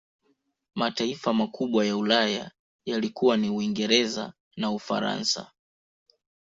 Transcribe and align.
Mataifa 0.75 1.33
makubwa 1.33 1.85
ya 1.85 1.97
Ulaya 1.97 2.51
yalikuwa 2.85 3.37
ni 3.37 3.49
Uingereza 3.49 4.33
na 4.57 4.71
Ufaransa 4.71 5.51